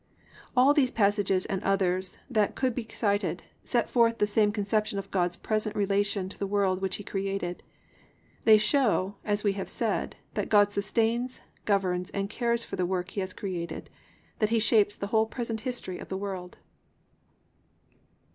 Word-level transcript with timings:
"+ 0.29 0.57
All 0.57 0.73
these 0.73 0.89
passages 0.89 1.45
and 1.45 1.61
others 1.61 2.17
that 2.27 2.55
could 2.55 2.73
be 2.73 2.87
cited, 2.91 3.43
set 3.63 3.87
forth 3.87 4.17
the 4.17 4.25
same 4.25 4.51
conception 4.51 4.97
of 4.97 5.11
God's 5.11 5.37
present 5.37 5.75
relation 5.75 6.27
to 6.27 6.39
the 6.39 6.47
world 6.47 6.81
which 6.81 6.95
He 6.95 7.03
has 7.03 7.11
created. 7.11 7.61
They 8.43 8.57
show, 8.57 9.17
as 9.23 9.43
we 9.43 9.53
have 9.53 9.69
said, 9.69 10.15
that 10.33 10.49
God 10.49 10.73
sustains, 10.73 11.41
governs 11.65 12.09
and 12.09 12.31
cares 12.31 12.65
for 12.65 12.77
the 12.77 12.85
work 12.87 13.11
He 13.11 13.19
has 13.21 13.31
created; 13.31 13.91
that 14.39 14.49
He 14.49 14.57
shapes 14.57 14.95
the 14.95 15.05
whole 15.13 15.27
present 15.27 15.61
history 15.61 15.99
of 15.99 16.09
the 16.09 16.17
world. 16.17 16.57